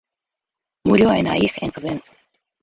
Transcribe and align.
Murió 0.83 1.11
en 1.17 1.27
Aix-en-Provence. 1.35 2.17